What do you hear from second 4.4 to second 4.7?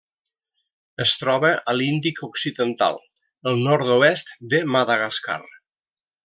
de